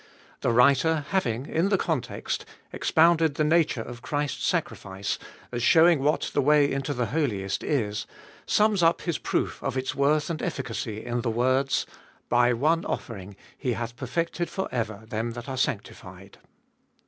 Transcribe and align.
The 0.39 0.49
writer 0.49 1.05
having, 1.09 1.45
in 1.45 1.69
the 1.69 1.77
context, 1.77 2.43
expounded 2.73 3.35
the 3.35 3.43
nature 3.43 3.83
of 3.83 4.01
Christ's 4.01 4.47
sacrifice, 4.47 5.19
as 5.51 5.61
showing 5.61 5.99
what 6.01 6.31
the 6.33 6.41
way 6.41 6.71
into 6.71 6.91
the 6.95 7.05
Holiest 7.05 7.63
is, 7.63 8.07
sums 8.47 8.81
up 8.81 9.01
his 9.01 9.19
proof 9.19 9.61
of 9.61 9.77
its 9.77 9.93
worth 9.93 10.31
and 10.31 10.41
efficacy 10.41 11.05
in 11.05 11.21
the 11.21 11.29
words: 11.29 11.85
By 12.29 12.51
one 12.51 12.83
offering 12.83 13.35
He 13.55 13.73
hath 13.73 13.95
perfected 13.95 14.49
for 14.49 14.67
ever 14.71 15.03
them 15.07 15.33
that 15.33 15.47
are 15.47 15.55
sanctified. 15.55 16.39